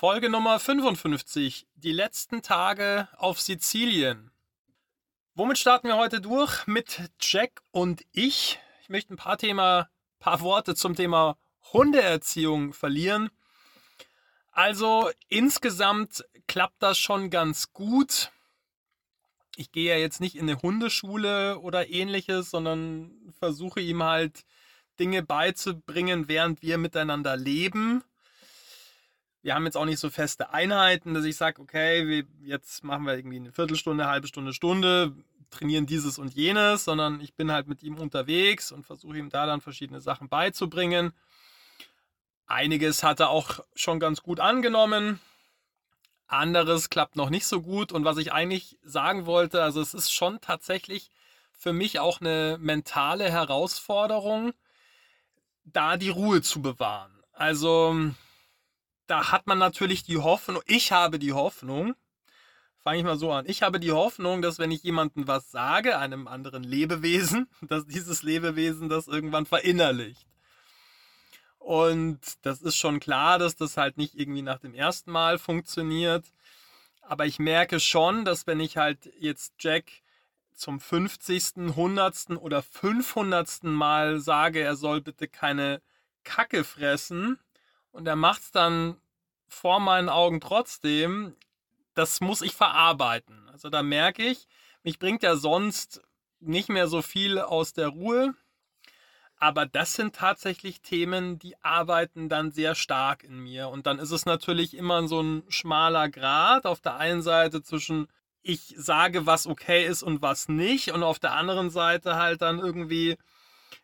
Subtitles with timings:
[0.00, 1.66] Folge Nummer 55.
[1.74, 4.30] Die letzten Tage auf Sizilien.
[5.34, 6.66] Womit starten wir heute durch?
[6.66, 8.58] Mit Jack und ich.
[8.80, 11.36] Ich möchte ein paar Thema, paar Worte zum Thema
[11.74, 13.28] Hundeerziehung verlieren.
[14.52, 18.32] Also insgesamt klappt das schon ganz gut.
[19.56, 24.46] Ich gehe ja jetzt nicht in eine Hundeschule oder ähnliches, sondern versuche ihm halt
[24.98, 28.02] Dinge beizubringen, während wir miteinander leben.
[29.42, 33.04] Wir haben jetzt auch nicht so feste Einheiten, dass ich sage, okay, wir, jetzt machen
[33.04, 35.14] wir irgendwie eine Viertelstunde, halbe Stunde, Stunde,
[35.50, 39.46] trainieren dieses und jenes, sondern ich bin halt mit ihm unterwegs und versuche ihm da
[39.46, 41.12] dann verschiedene Sachen beizubringen.
[42.46, 45.20] Einiges hat er auch schon ganz gut angenommen.
[46.26, 47.92] Anderes klappt noch nicht so gut.
[47.92, 51.10] Und was ich eigentlich sagen wollte, also es ist schon tatsächlich
[51.52, 54.52] für mich auch eine mentale Herausforderung,
[55.64, 57.12] da die Ruhe zu bewahren.
[57.32, 58.12] Also
[59.10, 61.96] da hat man natürlich die Hoffnung, ich habe die Hoffnung,
[62.78, 65.98] fange ich mal so an, ich habe die Hoffnung, dass wenn ich jemandem was sage,
[65.98, 70.26] einem anderen Lebewesen, dass dieses Lebewesen das irgendwann verinnerlicht.
[71.58, 76.24] Und das ist schon klar, dass das halt nicht irgendwie nach dem ersten Mal funktioniert.
[77.02, 79.90] Aber ich merke schon, dass wenn ich halt jetzt Jack
[80.54, 82.30] zum 50., 100.
[82.38, 83.64] oder 500.
[83.64, 85.82] Mal sage, er soll bitte keine
[86.22, 87.38] Kacke fressen
[87.92, 88.96] und er macht es dann
[89.50, 91.36] vor meinen Augen trotzdem,
[91.94, 93.48] das muss ich verarbeiten.
[93.50, 94.46] Also da merke ich,
[94.82, 96.00] mich bringt ja sonst
[96.38, 98.34] nicht mehr so viel aus der Ruhe.
[99.36, 103.68] Aber das sind tatsächlich Themen, die arbeiten dann sehr stark in mir.
[103.68, 108.08] Und dann ist es natürlich immer so ein schmaler Grad auf der einen Seite zwischen
[108.42, 110.92] ich sage, was okay ist und was nicht.
[110.92, 113.16] Und auf der anderen Seite halt dann irgendwie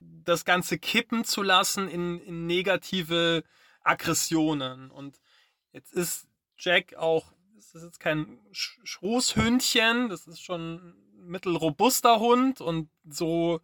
[0.00, 3.42] das Ganze kippen zu lassen in, in negative
[3.82, 4.90] Aggressionen.
[4.90, 5.20] Und
[5.76, 10.94] jetzt ist Jack auch, das ist jetzt kein Schoßhündchen, das ist schon ein
[11.28, 13.60] mittelrobuster Hund und so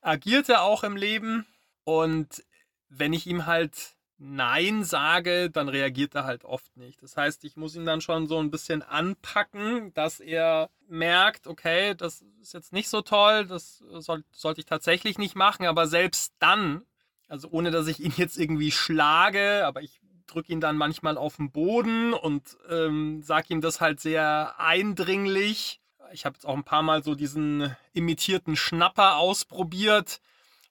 [0.00, 1.46] agiert er auch im Leben.
[1.84, 2.42] Und
[2.88, 7.02] wenn ich ihm halt Nein sage, dann reagiert er halt oft nicht.
[7.02, 11.94] Das heißt, ich muss ihn dann schon so ein bisschen anpacken, dass er merkt, okay,
[11.94, 16.32] das ist jetzt nicht so toll, das soll, sollte ich tatsächlich nicht machen, aber selbst
[16.38, 16.84] dann,
[17.28, 19.99] also ohne dass ich ihn jetzt irgendwie schlage, aber ich
[20.30, 25.80] drücke ihn dann manchmal auf den Boden und ähm, sage ihm das halt sehr eindringlich
[26.12, 30.20] ich habe jetzt auch ein paar Mal so diesen imitierten Schnapper ausprobiert.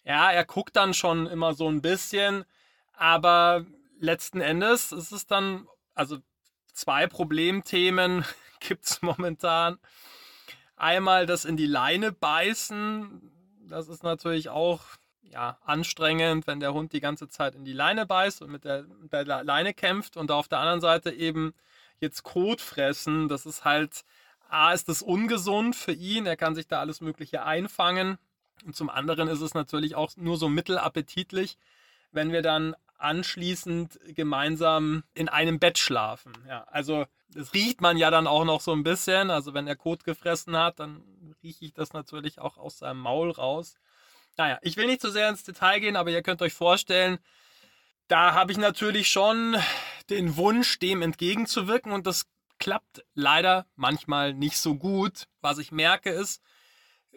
[0.03, 2.45] Ja, er guckt dann schon immer so ein bisschen,
[2.93, 3.65] aber
[3.99, 6.17] letzten Endes ist es dann, also
[6.73, 8.25] zwei Problemthemen
[8.59, 9.79] gibt es momentan.
[10.75, 13.31] Einmal das in die Leine beißen.
[13.67, 14.81] Das ist natürlich auch
[15.21, 18.83] ja, anstrengend, wenn der Hund die ganze Zeit in die Leine beißt und mit der,
[19.11, 20.17] der Leine kämpft.
[20.17, 21.53] Und auf der anderen Seite eben
[21.99, 23.27] jetzt Kot fressen.
[23.27, 24.03] Das ist halt
[24.49, 28.17] A ist es ungesund für ihn, er kann sich da alles Mögliche einfangen.
[28.65, 31.57] Und zum anderen ist es natürlich auch nur so mittelappetitlich,
[32.11, 36.33] wenn wir dann anschließend gemeinsam in einem Bett schlafen.
[36.47, 39.29] Ja, also das riecht man ja dann auch noch so ein bisschen.
[39.29, 41.03] Also wenn er Kot gefressen hat, dann
[41.43, 43.77] rieche ich das natürlich auch aus seinem Maul raus.
[44.39, 47.19] Naja, ich will nicht zu so sehr ins Detail gehen, aber ihr könnt euch vorstellen,
[48.07, 49.57] da habe ich natürlich schon
[50.09, 52.25] den Wunsch, dem entgegenzuwirken und das
[52.57, 55.25] klappt leider manchmal nicht so gut.
[55.41, 56.41] Was ich merke ist,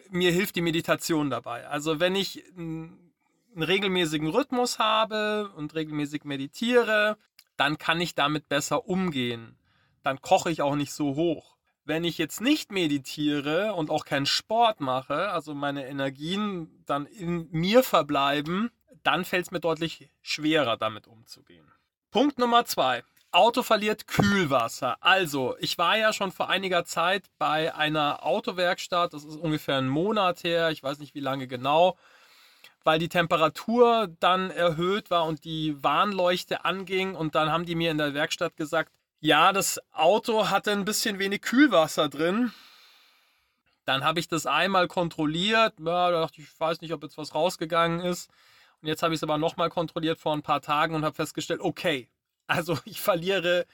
[0.09, 1.65] mir hilft die Meditation dabei.
[1.69, 3.13] Also wenn ich einen
[3.55, 7.17] regelmäßigen Rhythmus habe und regelmäßig meditiere,
[7.55, 9.57] dann kann ich damit besser umgehen.
[10.01, 11.52] Dann koche ich auch nicht so hoch.
[11.85, 17.49] Wenn ich jetzt nicht meditiere und auch keinen Sport mache, also meine Energien dann in
[17.51, 18.71] mir verbleiben,
[19.03, 21.69] dann fällt es mir deutlich schwerer, damit umzugehen.
[22.09, 23.03] Punkt Nummer zwei.
[23.31, 24.97] Auto verliert Kühlwasser.
[25.01, 29.89] Also, ich war ja schon vor einiger Zeit bei einer Autowerkstatt, das ist ungefähr ein
[29.89, 31.97] Monat her, ich weiß nicht wie lange genau,
[32.83, 37.89] weil die Temperatur dann erhöht war und die Warnleuchte anging und dann haben die mir
[37.91, 38.91] in der Werkstatt gesagt,
[39.23, 42.51] ja, das Auto hatte ein bisschen wenig Kühlwasser drin.
[43.85, 47.17] Dann habe ich das einmal kontrolliert, ja, da dachte ich, ich weiß nicht, ob jetzt
[47.17, 48.29] was rausgegangen ist.
[48.81, 51.61] Und jetzt habe ich es aber nochmal kontrolliert vor ein paar Tagen und habe festgestellt,
[51.61, 52.09] okay,
[52.47, 53.65] also ich verliere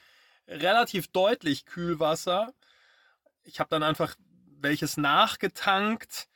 [0.46, 2.54] relativ deutlich Kühlwasser.
[3.42, 4.14] Ich habe dann einfach
[4.60, 6.28] welches nachgetankt,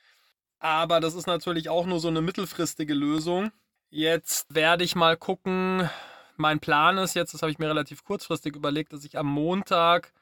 [0.59, 3.53] aber das ist natürlich auch nur so eine mittelfristige Lösung.
[3.89, 5.89] Jetzt werde ich mal gucken.
[6.37, 10.13] Mein Plan ist jetzt, das habe ich mir relativ kurzfristig überlegt, dass ich am Montag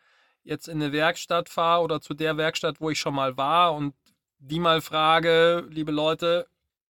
[0.44, 3.95] jetzt in eine Werkstatt fahre oder zu der Werkstatt, wo ich schon mal war und
[4.39, 6.48] die mal frage, liebe Leute,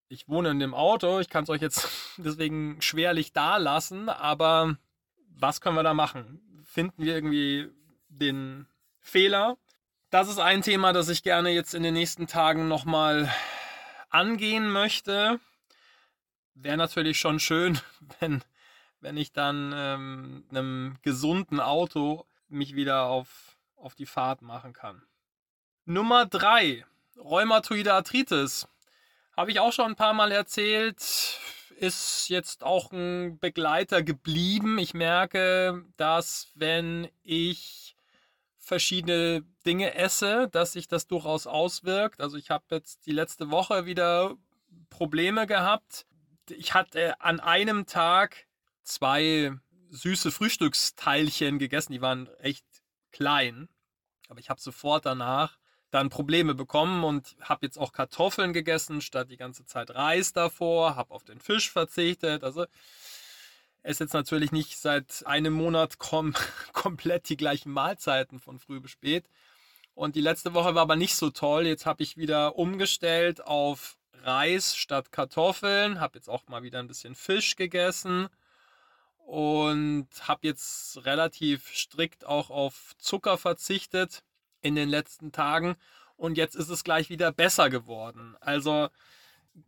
[0.09, 1.87] ich wohne in dem Auto, ich kann es euch jetzt
[2.17, 4.77] deswegen schwerlich da lassen, aber
[5.35, 6.41] was können wir da machen?
[6.73, 7.69] finden wir irgendwie
[8.09, 8.65] den
[8.99, 9.57] Fehler.
[10.09, 13.31] Das ist ein Thema, das ich gerne jetzt in den nächsten Tagen nochmal
[14.09, 15.39] angehen möchte.
[16.55, 17.79] Wäre natürlich schon schön,
[18.19, 18.43] wenn,
[19.03, 25.03] wenn ich dann ähm, einem gesunden Auto mich wieder auf, auf die Fahrt machen kann.
[25.85, 26.85] Nummer 3.
[27.17, 28.67] Rheumatoide Arthritis.
[29.35, 31.39] Habe ich auch schon ein paar Mal erzählt.
[31.77, 34.79] Ist jetzt auch ein Begleiter geblieben.
[34.79, 37.97] Ich merke, dass wenn ich
[38.57, 42.21] verschiedene Dinge esse, dass sich das durchaus auswirkt.
[42.21, 44.37] Also ich habe jetzt die letzte Woche wieder
[44.89, 46.05] Probleme gehabt.
[46.49, 48.47] Ich hatte an einem Tag
[48.83, 49.53] zwei
[49.89, 51.93] süße Frühstücksteilchen gegessen.
[51.93, 52.65] Die waren echt
[53.11, 53.69] klein.
[54.27, 55.57] Aber ich habe sofort danach
[55.91, 60.95] dann Probleme bekommen und habe jetzt auch Kartoffeln gegessen statt die ganze Zeit Reis davor,
[60.95, 62.43] habe auf den Fisch verzichtet.
[62.43, 62.65] Also
[63.83, 66.33] esse jetzt natürlich nicht seit einem Monat kom
[66.73, 69.29] komplett die gleichen Mahlzeiten von früh bis spät.
[69.93, 71.67] Und die letzte Woche war aber nicht so toll.
[71.67, 76.87] Jetzt habe ich wieder umgestellt auf Reis statt Kartoffeln, habe jetzt auch mal wieder ein
[76.87, 78.29] bisschen Fisch gegessen
[79.25, 84.23] und habe jetzt relativ strikt auch auf Zucker verzichtet
[84.61, 85.75] in den letzten Tagen
[86.15, 88.35] und jetzt ist es gleich wieder besser geworden.
[88.39, 88.89] Also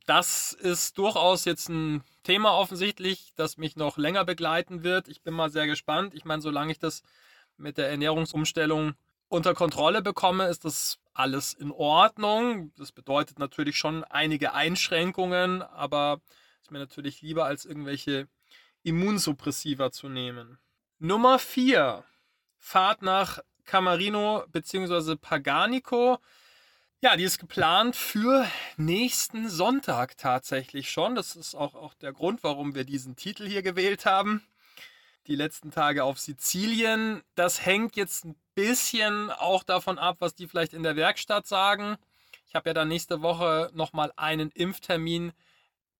[0.05, 5.07] das ist durchaus jetzt ein Thema offensichtlich, das mich noch länger begleiten wird.
[5.07, 6.13] Ich bin mal sehr gespannt.
[6.15, 7.03] Ich meine, solange ich das
[7.57, 8.95] mit der Ernährungsumstellung
[9.27, 12.71] unter Kontrolle bekomme, ist das alles in Ordnung.
[12.77, 16.21] Das bedeutet natürlich schon einige Einschränkungen, aber
[16.61, 18.27] ist mir natürlich lieber als irgendwelche
[18.85, 20.59] Immunsuppressiva zu nehmen.
[20.99, 22.03] Nummer 4.
[22.59, 25.15] Fahrt nach Camarino bzw.
[25.15, 26.19] Paganico.
[27.01, 28.47] Ja, die ist geplant für
[28.77, 31.15] nächsten Sonntag tatsächlich schon.
[31.15, 34.43] Das ist auch, auch der Grund, warum wir diesen Titel hier gewählt haben.
[35.25, 37.23] Die letzten Tage auf Sizilien.
[37.33, 41.97] Das hängt jetzt ein bisschen auch davon ab, was die vielleicht in der Werkstatt sagen.
[42.47, 45.33] Ich habe ja dann nächste Woche nochmal einen Impftermin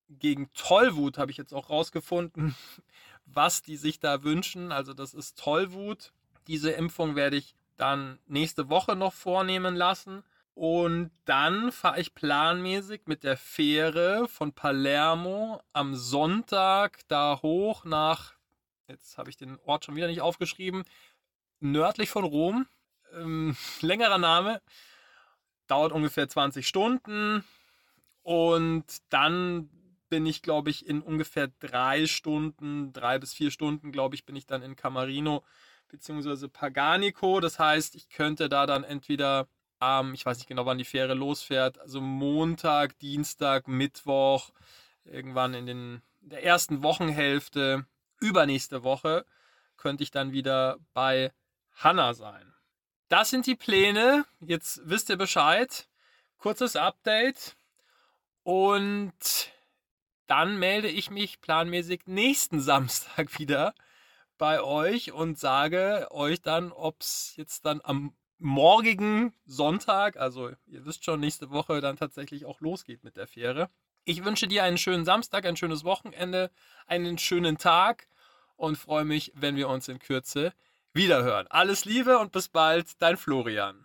[0.10, 2.56] gegen Tollwut, habe ich jetzt auch rausgefunden,
[3.26, 4.72] was die sich da wünschen.
[4.72, 6.14] Also das ist Tollwut.
[6.48, 10.24] Diese Impfung werde ich dann nächste Woche noch vornehmen lassen.
[10.54, 18.34] Und dann fahre ich planmäßig mit der Fähre von Palermo am Sonntag da hoch nach,
[18.88, 20.86] jetzt habe ich den Ort schon wieder nicht aufgeschrieben,
[21.60, 22.68] nördlich von Rom.
[23.14, 24.62] Ähm, längerer Name,
[25.68, 27.44] dauert ungefähr 20 Stunden.
[28.24, 29.70] Und dann
[30.16, 34.38] bin ich, glaube ich, in ungefähr drei Stunden, drei bis vier Stunden, glaube ich, bin
[34.38, 35.44] ich dann in Camarino
[35.90, 37.42] beziehungsweise Paganico.
[37.42, 39.50] Das heißt, ich könnte da dann entweder
[39.82, 44.52] ähm, ich weiß nicht genau, wann die Fähre losfährt, also Montag, Dienstag, Mittwoch,
[45.04, 47.86] irgendwann in den, der ersten Wochenhälfte,
[48.22, 49.26] übernächste Woche,
[49.76, 51.34] könnte ich dann wieder bei
[51.74, 52.54] Hanna sein.
[53.10, 54.24] Das sind die Pläne.
[54.40, 55.90] Jetzt wisst ihr Bescheid.
[56.38, 57.58] Kurzes Update.
[58.44, 59.52] Und
[60.28, 63.74] dann melde ich mich planmäßig nächsten Samstag wieder
[64.38, 70.86] bei euch und sage euch dann, ob es jetzt dann am morgigen Sonntag, also ihr
[70.86, 73.70] wisst schon, nächste Woche dann tatsächlich auch losgeht mit der Fähre.
[74.04, 76.52] Ich wünsche dir einen schönen Samstag, ein schönes Wochenende,
[76.86, 78.08] einen schönen Tag
[78.56, 80.54] und freue mich, wenn wir uns in Kürze
[80.94, 81.48] wiederhören.
[81.48, 83.85] Alles Liebe und bis bald, dein Florian.